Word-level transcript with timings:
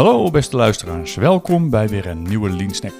Hallo 0.00 0.30
beste 0.30 0.56
luisteraars, 0.56 1.14
welkom 1.14 1.70
bij 1.70 1.88
weer 1.88 2.06
een 2.06 2.22
nieuwe 2.22 2.50
Lean 2.50 2.74
Snack. 2.74 2.92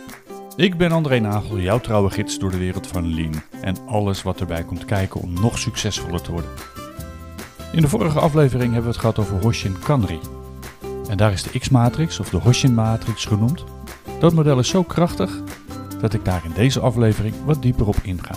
Ik 0.56 0.76
ben 0.76 0.92
André 0.92 1.18
Nagel, 1.18 1.58
jouw 1.58 1.80
trouwe 1.80 2.10
gids 2.10 2.38
door 2.38 2.50
de 2.50 2.58
wereld 2.58 2.86
van 2.86 3.14
Lean 3.14 3.42
en 3.60 3.76
alles 3.86 4.22
wat 4.22 4.40
erbij 4.40 4.64
komt 4.64 4.84
kijken 4.84 5.20
om 5.20 5.32
nog 5.32 5.58
succesvoller 5.58 6.22
te 6.22 6.32
worden. 6.32 6.50
In 7.72 7.80
de 7.80 7.88
vorige 7.88 8.18
aflevering 8.18 8.72
hebben 8.72 8.82
we 8.82 8.88
het 8.88 8.98
gehad 8.98 9.18
over 9.18 9.40
Hoshin 9.42 9.78
Kanri. 9.78 10.18
En 11.08 11.16
daar 11.16 11.32
is 11.32 11.42
de 11.42 11.58
X-matrix 11.58 12.20
of 12.20 12.30
de 12.30 12.36
Hoshin 12.36 12.74
matrix 12.74 13.24
genoemd. 13.24 13.64
Dat 14.18 14.34
model 14.34 14.58
is 14.58 14.68
zo 14.68 14.82
krachtig 14.82 15.30
dat 16.00 16.14
ik 16.14 16.24
daar 16.24 16.42
in 16.44 16.52
deze 16.54 16.80
aflevering 16.80 17.34
wat 17.44 17.62
dieper 17.62 17.86
op 17.86 17.96
inga. 18.02 18.34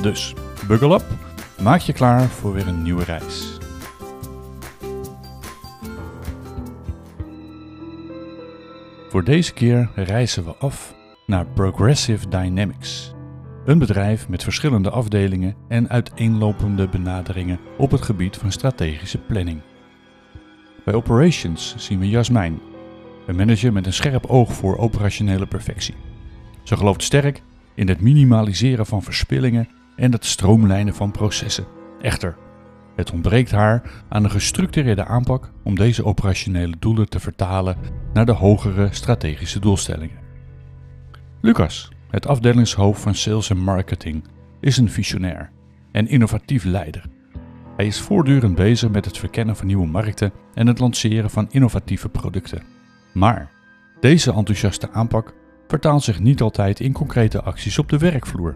Dus, 0.00 0.34
buckle 0.66 0.94
up, 0.94 1.04
maak 1.60 1.80
je 1.80 1.92
klaar 1.92 2.28
voor 2.28 2.52
weer 2.52 2.68
een 2.68 2.82
nieuwe 2.82 3.04
reis. 3.04 3.61
Voor 9.12 9.24
deze 9.24 9.52
keer 9.52 9.90
reizen 9.94 10.44
we 10.44 10.56
af 10.56 10.94
naar 11.26 11.46
Progressive 11.46 12.28
Dynamics. 12.28 13.14
Een 13.64 13.78
bedrijf 13.78 14.28
met 14.28 14.42
verschillende 14.42 14.90
afdelingen 14.90 15.56
en 15.68 15.88
uiteenlopende 15.88 16.88
benaderingen 16.88 17.60
op 17.78 17.90
het 17.90 18.02
gebied 18.02 18.36
van 18.36 18.52
strategische 18.52 19.18
planning. 19.18 19.60
Bij 20.84 20.94
Operations 20.94 21.74
zien 21.76 21.98
we 21.98 22.08
Jasmijn, 22.08 22.60
een 23.26 23.36
manager 23.36 23.72
met 23.72 23.86
een 23.86 23.92
scherp 23.92 24.26
oog 24.26 24.52
voor 24.52 24.78
operationele 24.78 25.46
perfectie. 25.46 25.94
Ze 26.62 26.76
gelooft 26.76 27.02
sterk 27.02 27.42
in 27.74 27.88
het 27.88 28.00
minimaliseren 28.00 28.86
van 28.86 29.02
verspillingen 29.02 29.68
en 29.96 30.12
het 30.12 30.24
stroomlijnen 30.24 30.94
van 30.94 31.10
processen. 31.10 31.66
Echter, 32.00 32.36
het 32.96 33.12
ontbreekt 33.12 33.50
haar 33.50 33.82
aan 34.08 34.24
een 34.24 34.30
gestructureerde 34.30 35.04
aanpak 35.04 35.50
om 35.62 35.74
deze 35.74 36.04
operationele 36.04 36.76
doelen 36.78 37.08
te 37.08 37.20
vertalen 37.20 37.76
naar 38.12 38.26
de 38.26 38.32
hogere 38.32 38.88
strategische 38.90 39.60
doelstellingen. 39.60 40.18
Lucas, 41.40 41.90
het 42.10 42.26
afdelingshoofd 42.26 43.00
van 43.00 43.14
Sales 43.14 43.50
en 43.50 43.58
Marketing, 43.58 44.24
is 44.60 44.76
een 44.76 44.90
visionair 44.90 45.50
en 45.92 46.08
innovatief 46.08 46.64
leider. 46.64 47.04
Hij 47.76 47.86
is 47.86 48.00
voortdurend 48.00 48.54
bezig 48.54 48.90
met 48.90 49.04
het 49.04 49.18
verkennen 49.18 49.56
van 49.56 49.66
nieuwe 49.66 49.86
markten 49.86 50.32
en 50.54 50.66
het 50.66 50.78
lanceren 50.78 51.30
van 51.30 51.46
innovatieve 51.50 52.08
producten. 52.08 52.62
Maar 53.12 53.50
deze 54.00 54.32
enthousiaste 54.32 54.90
aanpak 54.90 55.34
vertaalt 55.68 56.02
zich 56.02 56.20
niet 56.20 56.40
altijd 56.40 56.80
in 56.80 56.92
concrete 56.92 57.42
acties 57.42 57.78
op 57.78 57.88
de 57.88 57.98
werkvloer. 57.98 58.54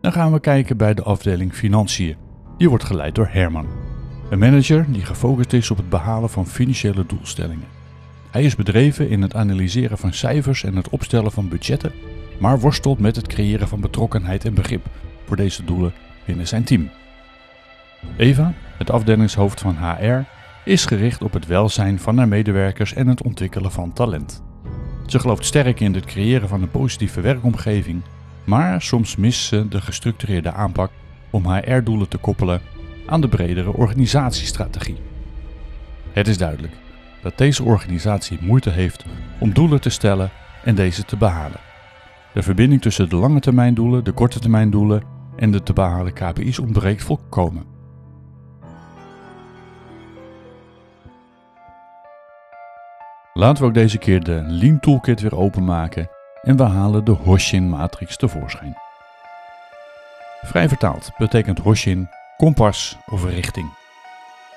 Dan 0.00 0.12
gaan 0.12 0.32
we 0.32 0.40
kijken 0.40 0.76
bij 0.76 0.94
de 0.94 1.02
afdeling 1.02 1.54
Financiën. 1.54 2.16
Die 2.60 2.68
wordt 2.68 2.84
geleid 2.84 3.14
door 3.14 3.28
Herman, 3.30 3.66
een 4.30 4.38
manager 4.38 4.84
die 4.88 5.04
gefocust 5.04 5.52
is 5.52 5.70
op 5.70 5.76
het 5.76 5.88
behalen 5.88 6.30
van 6.30 6.46
financiële 6.46 7.06
doelstellingen. 7.06 7.66
Hij 8.30 8.44
is 8.44 8.56
bedreven 8.56 9.08
in 9.08 9.22
het 9.22 9.34
analyseren 9.34 9.98
van 9.98 10.12
cijfers 10.12 10.64
en 10.64 10.76
het 10.76 10.88
opstellen 10.88 11.32
van 11.32 11.48
budgetten, 11.48 11.92
maar 12.38 12.60
worstelt 12.60 12.98
met 12.98 13.16
het 13.16 13.26
creëren 13.26 13.68
van 13.68 13.80
betrokkenheid 13.80 14.44
en 14.44 14.54
begrip 14.54 14.86
voor 15.24 15.36
deze 15.36 15.64
doelen 15.64 15.92
binnen 16.26 16.48
zijn 16.48 16.64
team. 16.64 16.90
Eva, 18.16 18.52
het 18.78 18.90
afdelingshoofd 18.90 19.60
van 19.60 19.76
HR, 19.76 20.20
is 20.64 20.84
gericht 20.84 21.22
op 21.22 21.32
het 21.32 21.46
welzijn 21.46 21.98
van 21.98 22.18
haar 22.18 22.28
medewerkers 22.28 22.92
en 22.94 23.06
het 23.06 23.22
ontwikkelen 23.22 23.72
van 23.72 23.92
talent. 23.92 24.42
Ze 25.06 25.18
gelooft 25.18 25.44
sterk 25.44 25.80
in 25.80 25.94
het 25.94 26.04
creëren 26.04 26.48
van 26.48 26.62
een 26.62 26.70
positieve 26.70 27.20
werkomgeving, 27.20 28.02
maar 28.44 28.82
soms 28.82 29.16
mist 29.16 29.40
ze 29.40 29.68
de 29.68 29.80
gestructureerde 29.80 30.52
aanpak 30.52 30.90
om 31.30 31.52
HR-doelen 31.52 32.08
te 32.08 32.18
koppelen 32.18 32.60
aan 33.06 33.20
de 33.20 33.28
bredere 33.28 33.72
organisatiestrategie. 33.72 35.00
Het 36.12 36.28
is 36.28 36.38
duidelijk 36.38 36.72
dat 37.22 37.38
deze 37.38 37.62
organisatie 37.62 38.38
moeite 38.40 38.70
heeft 38.70 39.04
om 39.38 39.52
doelen 39.52 39.80
te 39.80 39.90
stellen 39.90 40.30
en 40.64 40.74
deze 40.74 41.04
te 41.04 41.16
behalen. 41.16 41.60
De 42.32 42.42
verbinding 42.42 42.82
tussen 42.82 43.08
de 43.08 43.16
lange 43.16 43.40
termijn 43.40 43.74
doelen, 43.74 44.04
de 44.04 44.12
korte 44.12 44.38
termijn 44.38 44.70
doelen 44.70 45.02
en 45.36 45.50
de 45.50 45.62
te 45.62 45.72
behalen 45.72 46.12
KPI's 46.12 46.58
ontbreekt 46.58 47.02
volkomen. 47.02 47.64
Laten 53.34 53.62
we 53.62 53.68
ook 53.68 53.74
deze 53.74 53.98
keer 53.98 54.24
de 54.24 54.44
Lean 54.46 54.80
Toolkit 54.80 55.20
weer 55.20 55.36
openmaken 55.36 56.10
en 56.42 56.56
we 56.56 56.62
halen 56.62 57.04
de 57.04 57.10
Hoshin 57.10 57.68
matrix 57.68 58.16
tevoorschijn. 58.16 58.89
Vrij 60.42 60.68
vertaald 60.68 61.10
betekent 61.18 61.58
Hoshin 61.58 62.08
kompas 62.36 62.96
of 63.06 63.24
richting. 63.24 63.78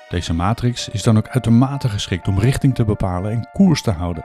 Deze 0.08 0.34
matrix 0.34 0.88
is 0.88 1.02
dan 1.02 1.16
ook 1.16 1.28
uitermate 1.28 1.88
geschikt 1.88 2.28
om 2.28 2.38
richting 2.38 2.74
te 2.74 2.84
bepalen 2.84 3.32
en 3.32 3.48
koers 3.52 3.82
te 3.82 3.90
houden. 3.90 4.24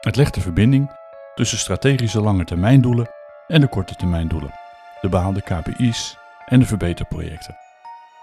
Het 0.00 0.16
legt 0.16 0.34
de 0.34 0.40
verbinding 0.40 0.90
tussen 1.34 1.58
strategische 1.58 2.20
lange 2.20 2.44
termijndoelen 2.44 3.10
en 3.46 3.60
de 3.60 3.68
korte 3.68 3.94
termijndoelen, 3.94 4.54
de 5.00 5.08
behaalde 5.08 5.40
KPI's 5.40 6.16
en 6.46 6.58
de 6.58 6.66
verbeterprojecten. 6.66 7.56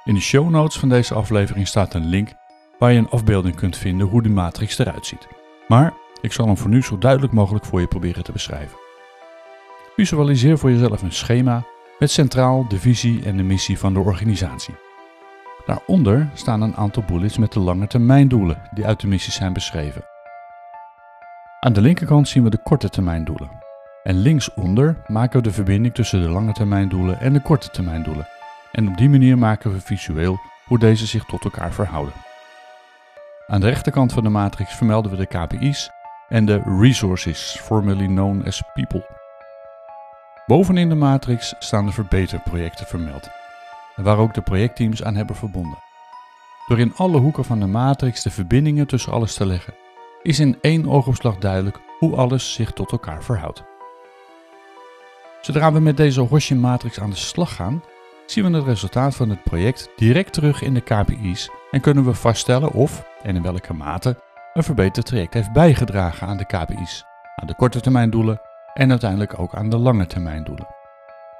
In 0.04 0.14
de 0.14 0.22
show 0.22 0.50
notes 0.50 0.80
van 0.80 0.90
deze 0.90 1.14
aflevering 1.14 1.68
staat 1.68 1.94
een 1.94 2.06
link 2.06 2.34
waar 2.78 2.92
je 2.92 2.98
een 2.98 3.10
afbeelding 3.10 3.56
kunt 3.56 3.78
vinden 3.78 4.08
hoe 4.08 4.22
die 4.22 4.32
matrix 4.32 4.78
eruit 4.78 5.06
ziet. 5.06 5.28
Maar 5.68 5.94
ik 6.22 6.34
zal 6.34 6.46
hem 6.46 6.58
voor 6.58 6.70
nu 6.70 6.84
zo 6.84 6.98
duidelijk 6.98 7.34
mogelijk 7.34 7.66
voor 7.66 7.80
je 7.80 7.88
proberen 7.88 8.24
te 8.24 8.32
beschrijven. 8.32 8.78
Visualiseer 9.96 10.58
voor 10.58 10.72
jezelf 10.72 11.02
een 11.02 11.12
schema 11.12 11.64
met 12.00 12.12
centraal 12.12 12.68
de 12.68 12.80
visie 12.80 13.26
en 13.26 13.38
de 13.38 13.44
missie 13.44 13.80
van 13.80 13.94
de 13.94 14.00
organisatie. 14.00 14.76
Daaronder 15.66 16.30
staan 16.34 16.62
een 16.62 16.76
aantal 16.76 17.04
bullets 17.04 17.38
met 17.38 17.52
de 17.52 17.60
lange 17.60 17.88
termijn 17.88 18.28
doelen 18.28 18.62
die 18.74 18.86
uit 18.86 19.00
de 19.00 19.08
missie 19.08 19.34
zijn 19.34 19.54
beschreven. 19.54 20.04
Aan 21.60 21.74
de 21.74 21.82
linkerkant 21.82 22.28
zien 22.28 22.44
we 22.44 22.50
de 22.50 22.64
korte 22.64 22.90
termijn 22.90 23.24
doelen. 23.24 23.50
En 24.04 24.16
linksonder 24.16 25.02
maken 25.08 25.38
we 25.38 25.48
de 25.48 25.54
verbinding 25.54 25.94
tussen 25.94 26.22
de 26.22 26.30
lange 26.30 26.54
termijn 26.54 26.90
doelen 26.90 27.20
en 27.20 27.34
de 27.34 27.42
korte 27.42 27.70
termijn 27.70 28.04
doelen. 28.04 28.28
En 28.72 28.88
op 28.88 28.98
die 28.98 29.10
manier 29.10 29.38
maken 29.38 29.72
we 29.72 29.82
visueel 29.82 30.40
hoe 30.66 30.80
deze 30.80 31.06
zich 31.06 31.26
tot 31.26 31.44
elkaar 31.44 31.74
verhouden. 31.74 32.14
Aan 33.48 33.60
de 33.60 33.68
rechterkant 33.68 34.14
van 34.14 34.24
de 34.24 34.30
matrix 34.30 34.76
vermelden 34.76 35.12
we 35.12 35.18
de 35.18 35.26
KPI's 35.26 35.90
en 36.28 36.46
de 36.46 36.62
resources, 36.80 37.60
formerly 37.62 38.06
known 38.06 38.44
as 38.46 38.64
people. 38.74 39.19
Bovenin 40.50 40.90
de 40.90 40.96
matrix 40.96 41.54
staan 41.60 41.86
de 41.86 41.92
verbeterprojecten 41.92 42.86
vermeld, 42.86 43.30
waar 43.96 44.18
ook 44.18 44.34
de 44.34 44.42
projectteams 44.42 45.04
aan 45.04 45.16
hebben 45.16 45.36
verbonden. 45.36 45.78
Door 46.68 46.80
in 46.80 46.94
alle 46.96 47.18
hoeken 47.18 47.46
van 47.46 47.60
de 47.60 47.66
matrix 47.66 48.24
de 48.24 48.30
verbindingen 48.30 48.88
tussen 48.88 49.12
alles 49.12 49.34
te 49.34 49.46
leggen, 49.46 49.74
is 50.22 50.40
in 50.40 50.58
één 50.62 50.88
oogopslag 50.88 51.38
duidelijk 51.38 51.80
hoe 52.00 52.16
alles 52.16 52.54
zich 52.54 52.72
tot 52.72 52.92
elkaar 52.92 53.24
verhoudt. 53.24 53.64
Zodra 55.42 55.74
we 55.74 55.80
met 55.80 55.98
deze 55.98 56.22
Hoshin-matrix 56.22 57.00
aan 57.00 57.10
de 57.10 57.16
slag 57.16 57.56
gaan, 57.56 57.84
zien 58.26 58.52
we 58.52 58.58
het 58.58 58.66
resultaat 58.66 59.16
van 59.16 59.30
het 59.30 59.44
project 59.44 59.90
direct 59.96 60.34
terug 60.34 60.62
in 60.62 60.74
de 60.74 60.82
KPI's 60.82 61.50
en 61.72 61.82
kunnen 61.82 62.06
we 62.06 62.14
vaststellen 62.14 62.72
of 62.72 63.04
en 63.24 63.36
in 63.36 63.42
welke 63.42 63.74
mate 63.74 64.22
een 64.54 64.64
verbeterd 64.64 65.06
traject 65.06 65.34
heeft 65.34 65.52
bijgedragen 65.52 66.28
aan 66.28 66.38
de 66.38 66.46
KPI's, 66.46 67.04
aan 67.36 67.48
de 67.48 67.56
korte 67.56 67.80
termijn 67.80 68.10
doelen 68.10 68.42
en 68.74 68.90
uiteindelijk 68.90 69.40
ook 69.40 69.56
aan 69.56 69.70
de 69.70 69.78
lange 69.78 70.08
termijn 70.08 70.44
doelen. 70.44 70.68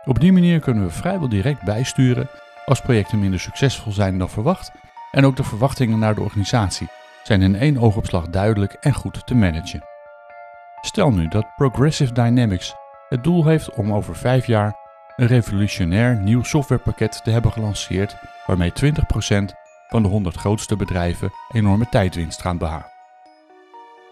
Op 0.06 0.20
die 0.20 0.34
manier 0.34 0.60
kunnen 0.60 0.84
we 0.84 0.90
vrijwel 0.90 1.30
direct 1.30 1.64
bijsturen 1.64 2.30
als 2.66 2.82
projecten 2.82 3.20
minder 3.20 3.40
succesvol 3.40 3.92
zijn 3.92 4.18
dan 4.18 4.30
verwacht 4.30 4.72
en 5.12 5.26
ook 5.26 5.36
de 5.36 5.44
verwachtingen 5.44 6.00
naar 6.00 6.16
de 6.16 6.22
organisatie 6.22 6.88
zijn 7.24 7.42
in 7.42 7.56
één 7.56 7.78
oogopslag 7.78 8.28
duidelijk 8.28 8.74
en 8.74 8.94
goed 8.94 9.28
te 9.28 9.36
managen. 9.36 9.84
Stel 10.82 11.12
nu 11.12 11.28
dat 11.28 11.56
Progressive 11.56 12.14
Dynamics 12.14 12.76
het 13.10 13.24
doel 13.24 13.46
heeft 13.46 13.74
om 13.74 13.94
over 13.94 14.16
vijf 14.16 14.46
jaar 14.46 14.76
een 15.16 15.28
revolutionair 15.28 16.16
nieuw 16.16 16.44
softwarepakket 16.44 17.24
te 17.24 17.32
hebben 17.32 17.52
gelanceerd 17.52 18.16
waarmee 18.46 18.72
20% 18.72 18.80
van 19.88 20.02
de 20.04 20.08
100 20.08 20.36
grootste 20.36 20.76
bedrijven 20.76 21.32
enorme 21.52 21.90
tijdwinst 21.90 22.42
gaan 22.42 22.58
behalen. 22.58 22.92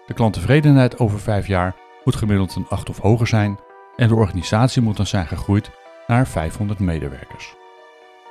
De 0.05 0.13
klanttevredenheid 0.13 0.99
over 0.99 1.19
vijf 1.19 1.47
jaar 1.47 1.75
moet 2.07 2.15
gemiddeld 2.15 2.55
een 2.55 2.65
8 2.69 2.89
of 2.89 2.97
hoger 2.97 3.27
zijn 3.27 3.59
en 3.95 4.07
de 4.07 4.15
organisatie 4.15 4.81
moet 4.81 4.97
dan 4.97 5.05
zijn 5.05 5.27
gegroeid 5.27 5.71
naar 6.07 6.27
500 6.27 6.79
medewerkers. 6.79 7.55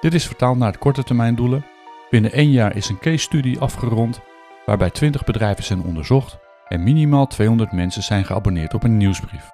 Dit 0.01 0.15
is 0.15 0.27
vertaald 0.27 0.59
naar 0.59 0.73
de 0.73 0.79
korte 0.79 1.03
termijn 1.03 1.35
doelen. 1.35 1.67
Binnen 2.11 2.33
één 2.33 2.51
jaar 2.51 2.77
is 2.77 2.89
een 2.89 2.99
case 2.99 3.19
studie 3.19 3.61
afgerond 3.61 4.21
waarbij 4.67 4.91
20 4.91 5.25
bedrijven 5.25 5.65
zijn 5.65 5.83
onderzocht 5.83 6.39
en 6.69 6.83
minimaal 6.83 7.27
200 7.27 7.73
mensen 7.73 8.03
zijn 8.03 8.25
geabonneerd 8.25 8.75
op 8.75 8.83
een 8.83 8.97
nieuwsbrief. 8.97 9.51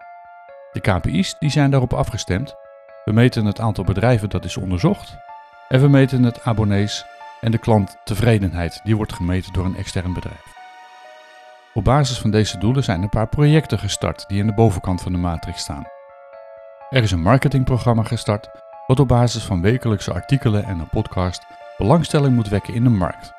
De 0.72 0.80
KPI's 0.80 1.36
die 1.38 1.50
zijn 1.50 1.70
daarop 1.70 1.92
afgestemd. 1.92 2.54
We 3.04 3.12
meten 3.12 3.44
het 3.44 3.60
aantal 3.60 3.84
bedrijven 3.84 4.30
dat 4.30 4.44
is 4.44 4.56
onderzocht 4.56 5.16
en 5.68 5.80
we 5.80 5.88
meten 5.88 6.22
het 6.22 6.44
abonnees 6.44 7.04
en 7.40 7.50
de 7.50 7.58
klanttevredenheid 7.58 8.80
die 8.84 8.96
wordt 8.96 9.12
gemeten 9.12 9.52
door 9.52 9.64
een 9.64 9.76
extern 9.76 10.12
bedrijf. 10.12 10.51
Op 11.74 11.84
basis 11.84 12.18
van 12.18 12.30
deze 12.30 12.58
doelen 12.58 12.84
zijn 12.84 13.02
een 13.02 13.08
paar 13.08 13.28
projecten 13.28 13.78
gestart 13.78 14.24
die 14.28 14.38
in 14.38 14.46
de 14.46 14.54
bovenkant 14.54 15.00
van 15.02 15.12
de 15.12 15.18
matrix 15.18 15.60
staan. 15.60 15.86
Er 16.90 17.02
is 17.02 17.10
een 17.10 17.22
marketingprogramma 17.22 18.02
gestart 18.02 18.48
wat 18.86 19.00
op 19.00 19.08
basis 19.08 19.44
van 19.44 19.60
wekelijkse 19.60 20.12
artikelen 20.12 20.64
en 20.64 20.78
een 20.78 20.88
podcast 20.88 21.46
belangstelling 21.76 22.34
moet 22.34 22.48
wekken 22.48 22.74
in 22.74 22.84
de 22.84 22.90
markt. 22.90 23.32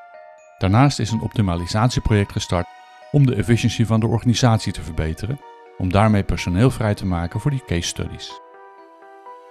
Daarnaast 0.57 0.99
is 0.99 1.11
een 1.11 1.21
optimalisatieproject 1.21 2.31
gestart 2.31 2.67
om 3.11 3.25
de 3.25 3.35
efficiëntie 3.35 3.85
van 3.85 3.99
de 3.99 4.07
organisatie 4.07 4.73
te 4.73 4.81
verbeteren, 4.81 5.39
om 5.77 5.91
daarmee 5.91 6.23
personeel 6.23 6.71
vrij 6.71 6.93
te 6.93 7.05
maken 7.05 7.39
voor 7.39 7.51
die 7.51 7.65
case 7.65 7.87
studies. 7.87 8.41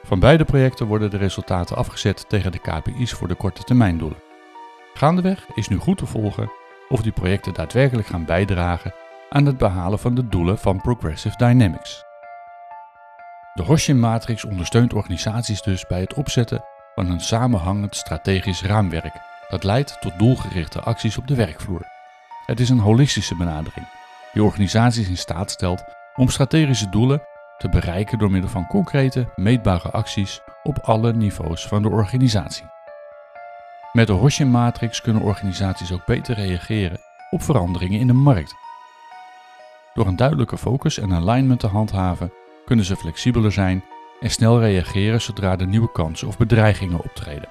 Van 0.02 0.18
beide 0.18 0.44
projecten 0.44 0.86
worden 0.86 1.10
de 1.10 1.16
resultaten 1.16 1.76
afgezet 1.76 2.28
tegen 2.28 2.52
de 2.52 2.58
KPI's 2.58 3.12
voor 3.12 3.28
de 3.28 3.34
korte 3.34 3.62
termijndoelen. 3.62 4.22
Gaandeweg 4.94 5.46
is 5.54 5.68
nu 5.68 5.76
goed 5.76 5.98
te 5.98 6.06
volgen 6.06 6.50
of 6.92 7.02
die 7.02 7.12
projecten 7.12 7.54
daadwerkelijk 7.54 8.08
gaan 8.08 8.24
bijdragen 8.24 8.94
aan 9.28 9.46
het 9.46 9.56
behalen 9.56 9.98
van 9.98 10.14
de 10.14 10.28
doelen 10.28 10.58
van 10.58 10.80
Progressive 10.80 11.36
Dynamics. 11.36 12.04
De 13.54 13.62
Hoshin-matrix 13.62 14.44
ondersteunt 14.44 14.94
organisaties 14.94 15.62
dus 15.62 15.86
bij 15.86 16.00
het 16.00 16.14
opzetten 16.14 16.64
van 16.94 17.10
een 17.10 17.20
samenhangend 17.20 17.96
strategisch 17.96 18.62
raamwerk 18.62 19.14
dat 19.48 19.64
leidt 19.64 20.00
tot 20.00 20.18
doelgerichte 20.18 20.80
acties 20.80 21.18
op 21.18 21.26
de 21.26 21.34
werkvloer. 21.34 21.86
Het 22.46 22.60
is 22.60 22.68
een 22.68 22.78
holistische 22.78 23.36
benadering 23.36 23.86
die 24.32 24.42
organisaties 24.42 25.08
in 25.08 25.18
staat 25.18 25.50
stelt 25.50 25.84
om 26.14 26.28
strategische 26.28 26.88
doelen 26.88 27.22
te 27.58 27.68
bereiken 27.68 28.18
door 28.18 28.30
middel 28.30 28.50
van 28.50 28.66
concrete, 28.66 29.32
meetbare 29.36 29.90
acties 29.90 30.40
op 30.62 30.78
alle 30.78 31.12
niveaus 31.12 31.66
van 31.66 31.82
de 31.82 31.88
organisatie. 31.88 32.71
Met 33.92 34.06
de 34.06 34.12
Hoshin-matrix 34.12 35.00
kunnen 35.00 35.22
organisaties 35.22 35.92
ook 35.92 36.06
beter 36.06 36.34
reageren 36.34 37.00
op 37.30 37.42
veranderingen 37.42 38.00
in 38.00 38.06
de 38.06 38.12
markt. 38.12 38.54
Door 39.94 40.06
een 40.06 40.16
duidelijke 40.16 40.58
focus 40.58 40.98
en 40.98 41.12
alignment 41.12 41.60
te 41.60 41.66
handhaven, 41.66 42.32
kunnen 42.64 42.84
ze 42.84 42.96
flexibeler 42.96 43.52
zijn 43.52 43.84
en 44.20 44.30
snel 44.30 44.60
reageren 44.60 45.20
zodra 45.20 45.58
er 45.58 45.66
nieuwe 45.66 45.92
kansen 45.92 46.28
of 46.28 46.38
bedreigingen 46.38 47.02
optreden. 47.02 47.48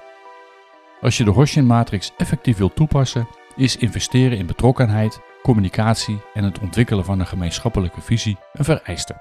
Als 1.00 1.16
je 1.16 1.24
de 1.24 1.30
Hoshin-matrix 1.30 2.12
effectief 2.16 2.56
wilt 2.56 2.76
toepassen, 2.76 3.28
is 3.56 3.76
investeren 3.76 4.38
in 4.38 4.46
betrokkenheid, 4.46 5.20
communicatie 5.42 6.22
en 6.34 6.44
het 6.44 6.58
ontwikkelen 6.58 7.04
van 7.04 7.20
een 7.20 7.26
gemeenschappelijke 7.26 8.00
visie 8.00 8.38
een 8.52 8.64
vereiste. 8.64 9.14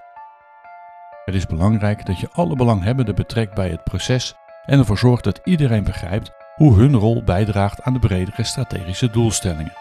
Het 1.26 1.36
is 1.36 1.46
belangrijk 1.46 2.06
dat 2.06 2.20
je 2.20 2.30
alle 2.32 2.56
belanghebbenden 2.56 3.16
betrekt 3.16 3.56
bij 3.56 3.70
het 3.70 3.84
proces 3.84 4.36
en 4.66 4.80
ervoor 4.80 4.98
zorgt 4.98 5.24
dat 5.24 5.42
iedereen 5.44 5.84
begrijpt 5.84 6.40
hoe 6.56 6.76
hun 6.76 6.96
rol 6.96 7.24
bijdraagt 7.24 7.82
aan 7.82 7.94
de 7.94 8.00
bredere 8.00 8.44
strategische 8.44 9.10
doelstellingen. 9.10 9.74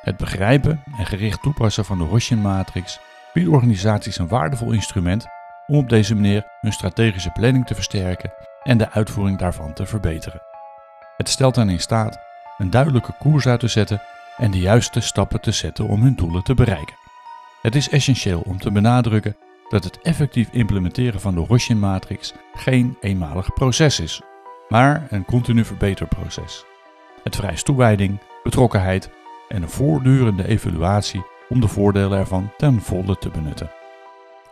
Het 0.00 0.16
begrijpen 0.16 0.82
en 0.98 1.06
gericht 1.06 1.42
toepassen 1.42 1.84
van 1.84 1.98
de 1.98 2.04
Hoshin-matrix 2.04 3.00
biedt 3.32 3.48
organisaties 3.48 4.18
een 4.18 4.28
waardevol 4.28 4.72
instrument 4.72 5.26
om 5.66 5.76
op 5.76 5.88
deze 5.88 6.14
manier 6.14 6.46
hun 6.60 6.72
strategische 6.72 7.30
planning 7.30 7.66
te 7.66 7.74
versterken 7.74 8.32
en 8.62 8.78
de 8.78 8.90
uitvoering 8.90 9.38
daarvan 9.38 9.72
te 9.72 9.86
verbeteren. 9.86 10.42
Het 11.16 11.28
stelt 11.28 11.56
hen 11.56 11.68
in 11.68 11.80
staat 11.80 12.18
een 12.58 12.70
duidelijke 12.70 13.12
koers 13.18 13.46
uit 13.46 13.60
te 13.60 13.68
zetten 13.68 14.02
en 14.36 14.50
de 14.50 14.58
juiste 14.58 15.00
stappen 15.00 15.40
te 15.40 15.52
zetten 15.52 15.86
om 15.86 16.02
hun 16.02 16.14
doelen 16.14 16.42
te 16.42 16.54
bereiken. 16.54 16.96
Het 17.62 17.74
is 17.74 17.88
essentieel 17.88 18.40
om 18.40 18.58
te 18.58 18.70
benadrukken 18.70 19.36
dat 19.68 19.84
het 19.84 20.00
effectief 20.00 20.48
implementeren 20.50 21.20
van 21.20 21.34
de 21.34 21.40
Hoshin-matrix 21.40 22.32
geen 22.54 22.96
eenmalig 23.00 23.52
proces 23.54 24.00
is, 24.00 24.22
maar 24.68 25.06
een 25.10 25.24
continu 25.24 25.64
verbeterproces. 25.64 26.64
Het 27.22 27.36
vereist 27.36 27.64
toewijding, 27.64 28.20
betrokkenheid 28.42 29.10
en 29.48 29.62
een 29.62 29.68
voortdurende 29.68 30.48
evaluatie 30.48 31.26
om 31.48 31.60
de 31.60 31.68
voordelen 31.68 32.18
ervan 32.18 32.52
ten 32.56 32.80
volle 32.80 33.18
te 33.18 33.28
benutten. 33.28 33.70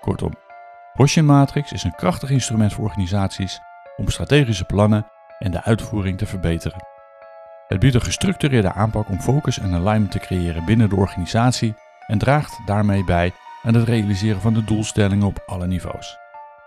Kortom, 0.01 0.33
Hoshin 0.93 1.25
Matrix 1.25 1.73
is 1.73 1.83
een 1.83 1.95
krachtig 1.95 2.31
instrument 2.31 2.73
voor 2.73 2.85
organisaties 2.85 3.61
om 3.97 4.09
strategische 4.09 4.65
plannen 4.65 5.07
en 5.39 5.51
de 5.51 5.63
uitvoering 5.63 6.19
te 6.19 6.27
verbeteren. 6.27 6.87
Het 7.69 7.79
biedt 7.79 7.95
een 7.95 8.03
gestructureerde 8.03 8.73
aanpak 8.73 9.09
om 9.09 9.21
focus 9.21 9.59
en 9.59 9.75
alignment 9.75 10.11
te 10.11 10.19
creëren 10.19 10.65
binnen 10.65 10.89
de 10.89 10.97
organisatie 10.97 11.75
en 12.07 12.19
draagt 12.19 12.61
daarmee 12.67 13.05
bij 13.05 13.33
aan 13.63 13.75
het 13.75 13.89
realiseren 13.89 14.41
van 14.41 14.55
de 14.55 14.65
doelstellingen 14.65 15.27
op 15.27 15.43
alle 15.47 15.67
niveaus. 15.67 16.19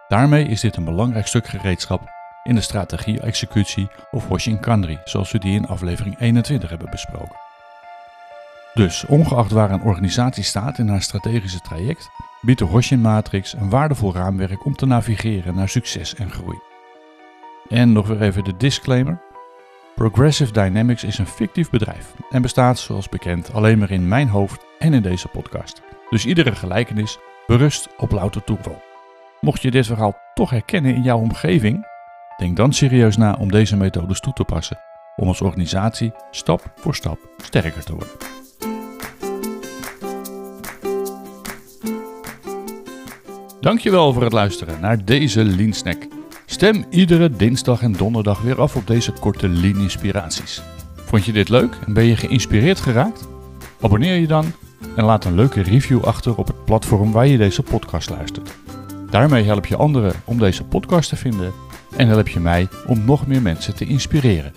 Daarmee 0.07 0.47
is 0.47 0.61
dit 0.61 0.75
een 0.75 0.85
belangrijk 0.85 1.27
stuk 1.27 1.47
gereedschap 1.47 2.16
in 2.47 2.55
de 2.55 2.61
strategie-executie 2.61 3.89
of 4.11 4.27
Hoshin 4.27 4.59
Kanri, 4.59 4.99
zoals 5.03 5.31
we 5.31 5.39
die 5.39 5.55
in 5.55 5.67
aflevering 5.67 6.19
21 6.19 6.69
hebben 6.69 6.89
besproken. 6.89 7.35
Dus, 8.73 9.05
ongeacht 9.05 9.51
waar 9.51 9.71
een 9.71 9.81
organisatie 9.81 10.43
staat 10.43 10.77
in 10.77 10.87
haar 10.87 11.01
strategische 11.01 11.59
traject, 11.59 12.09
biedt 12.41 12.59
de 12.59 12.65
Hoshin 12.65 13.01
Matrix 13.01 13.53
een 13.53 13.69
waardevol 13.69 14.13
raamwerk 14.13 14.65
om 14.65 14.75
te 14.75 14.85
navigeren 14.85 15.55
naar 15.55 15.69
succes 15.69 16.15
en 16.15 16.31
groei. 16.31 16.59
En 17.69 17.91
nog 17.91 18.07
weer 18.07 18.21
even 18.21 18.43
de 18.43 18.57
disclaimer. 18.57 19.21
Progressive 19.95 20.51
Dynamics 20.51 21.03
is 21.03 21.17
een 21.17 21.27
fictief 21.27 21.69
bedrijf 21.69 22.13
en 22.29 22.41
bestaat 22.41 22.79
zoals 22.79 23.09
bekend 23.09 23.53
alleen 23.53 23.77
maar 23.77 23.91
in 23.91 24.07
mijn 24.07 24.27
hoofd 24.27 24.65
en 24.79 24.93
in 24.93 25.01
deze 25.01 25.27
podcast. 25.27 25.81
Dus 26.09 26.25
iedere 26.25 26.55
gelijkenis 26.55 27.17
berust 27.47 27.87
op 27.97 28.11
louter 28.11 28.43
toeval. 28.43 28.81
Mocht 29.41 29.61
je 29.61 29.71
dit 29.71 29.85
verhaal 29.85 30.17
toch 30.33 30.49
herkennen 30.49 30.95
in 30.95 31.01
jouw 31.01 31.19
omgeving, 31.19 31.85
denk 32.37 32.57
dan 32.57 32.73
serieus 32.73 33.17
na 33.17 33.35
om 33.39 33.51
deze 33.51 33.77
methodes 33.77 34.19
toe 34.19 34.33
te 34.33 34.43
passen 34.43 34.77
om 35.15 35.27
als 35.27 35.41
organisatie 35.41 36.11
stap 36.31 36.71
voor 36.75 36.95
stap 36.95 37.19
sterker 37.37 37.83
te 37.83 37.91
worden. 37.91 38.13
Dankjewel 43.61 44.13
voor 44.13 44.23
het 44.23 44.33
luisteren 44.33 44.79
naar 44.81 45.05
deze 45.05 45.43
Lean 45.43 45.73
Snack. 45.73 46.07
Stem 46.45 46.85
iedere 46.89 47.29
dinsdag 47.29 47.81
en 47.81 47.91
donderdag 47.91 48.41
weer 48.41 48.61
af 48.61 48.75
op 48.75 48.87
deze 48.87 49.11
korte 49.11 49.49
Lean 49.49 49.79
inspiraties. 49.79 50.61
Vond 50.95 51.25
je 51.25 51.31
dit 51.31 51.49
leuk 51.49 51.77
en 51.85 51.93
ben 51.93 52.05
je 52.05 52.15
geïnspireerd 52.15 52.79
geraakt? 52.79 53.27
Abonneer 53.81 54.15
je 54.15 54.27
dan 54.27 54.45
en 54.95 55.03
laat 55.03 55.25
een 55.25 55.35
leuke 55.35 55.61
review 55.61 56.03
achter 56.03 56.37
op 56.37 56.47
het 56.47 56.65
platform 56.65 57.11
waar 57.11 57.27
je 57.27 57.37
deze 57.37 57.63
podcast 57.63 58.09
luistert. 58.09 58.55
Daarmee 59.09 59.43
help 59.43 59.65
je 59.65 59.77
anderen 59.77 60.13
om 60.25 60.37
deze 60.37 60.63
podcast 60.63 61.09
te 61.09 61.15
vinden 61.15 61.53
en 61.97 62.07
help 62.07 62.27
je 62.27 62.39
mij 62.39 62.67
om 62.87 63.05
nog 63.05 63.27
meer 63.27 63.41
mensen 63.41 63.75
te 63.75 63.85
inspireren. 63.85 64.51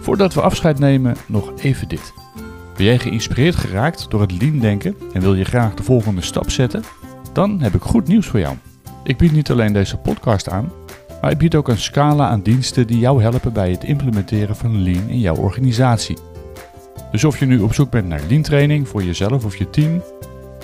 Voordat 0.00 0.34
we 0.34 0.40
afscheid 0.40 0.78
nemen, 0.78 1.16
nog 1.26 1.52
even 1.56 1.88
dit. 1.88 2.12
Ben 2.76 2.86
jij 2.86 2.98
geïnspireerd 2.98 3.56
geraakt 3.56 4.10
door 4.10 4.20
het 4.20 4.42
lean 4.42 4.58
denken 4.58 4.96
en 5.12 5.20
wil 5.20 5.34
je 5.34 5.44
graag 5.44 5.74
de 5.74 5.82
volgende 5.82 6.22
stap 6.22 6.50
zetten? 6.50 6.82
Dan 7.32 7.60
heb 7.60 7.74
ik 7.74 7.82
goed 7.82 8.08
nieuws 8.08 8.26
voor 8.26 8.40
jou. 8.40 8.56
Ik 9.04 9.16
bied 9.16 9.32
niet 9.32 9.50
alleen 9.50 9.72
deze 9.72 9.96
podcast 9.96 10.48
aan, 10.48 10.72
maar 11.20 11.30
ik 11.30 11.38
bied 11.38 11.54
ook 11.54 11.68
een 11.68 11.78
scala 11.78 12.28
aan 12.28 12.42
diensten 12.42 12.86
die 12.86 12.98
jou 12.98 13.22
helpen 13.22 13.52
bij 13.52 13.70
het 13.70 13.84
implementeren 13.84 14.56
van 14.56 14.82
lean 14.82 15.08
in 15.08 15.20
jouw 15.20 15.36
organisatie. 15.36 16.18
Dus 17.10 17.24
of 17.24 17.38
je 17.38 17.46
nu 17.46 17.60
op 17.60 17.74
zoek 17.74 17.90
bent 17.90 18.08
naar 18.08 18.22
lean 18.28 18.42
training 18.42 18.88
voor 18.88 19.02
jezelf 19.02 19.44
of 19.44 19.56
je 19.56 19.70
team, 19.70 20.02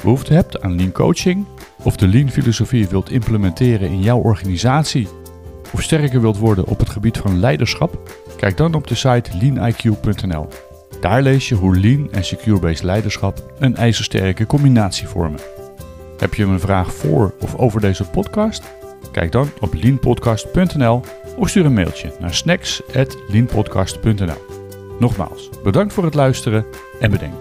behoefte 0.02 0.32
hebt 0.32 0.62
aan 0.62 0.76
lean 0.76 0.92
coaching, 0.92 1.46
of 1.82 1.96
de 1.96 2.08
lean 2.08 2.30
filosofie 2.30 2.88
wilt 2.88 3.10
implementeren 3.10 3.88
in 3.88 4.02
jouw 4.02 4.18
organisatie, 4.18 5.08
of 5.72 5.82
sterker 5.82 6.20
wilt 6.20 6.38
worden 6.38 6.66
op 6.66 6.78
het 6.78 6.88
gebied 6.88 7.18
van 7.18 7.40
leiderschap, 7.40 7.98
kijk 8.36 8.56
dan 8.56 8.74
op 8.74 8.86
de 8.86 8.94
site 8.94 9.30
leaniq.nl. 9.40 10.48
Daar 11.00 11.22
lees 11.22 11.48
je 11.48 11.54
hoe 11.54 11.78
lean 11.78 12.12
en 12.12 12.24
secure-based 12.24 12.82
leiderschap 12.82 13.52
een 13.58 13.76
ijzersterke 13.76 14.46
combinatie 14.46 15.08
vormen. 15.08 15.40
Heb 16.18 16.34
je 16.34 16.44
een 16.44 16.60
vraag 16.60 16.94
voor 16.94 17.34
of 17.40 17.56
over 17.56 17.80
deze 17.80 18.04
podcast? 18.04 18.62
Kijk 19.12 19.32
dan 19.32 19.50
op 19.60 19.74
leanpodcast.nl 19.74 21.02
of 21.36 21.48
stuur 21.48 21.64
een 21.64 21.74
mailtje 21.74 22.12
naar 22.20 22.34
snacks.leanpodcast.nl. 22.34 24.46
Nogmaals, 24.98 25.50
bedankt 25.62 25.92
voor 25.92 26.04
het 26.04 26.14
luisteren 26.14 26.64
en 27.00 27.10
bedenk, 27.10 27.40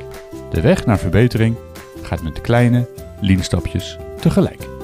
de 0.52 0.62
weg 0.62 0.86
naar 0.86 1.00
verbetering 1.00 1.56
gaat 2.02 2.22
met 2.22 2.42
kleine 2.42 2.88
lean 3.22 3.44
stapjes 3.44 3.98
tegelijk. 4.20 4.79